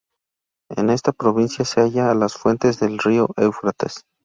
[0.75, 4.01] En esta provincia se halla las fuentes del río Éufrates.